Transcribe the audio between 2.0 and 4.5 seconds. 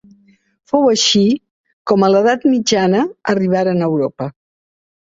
a l'edat mitjana arribaren a Europa.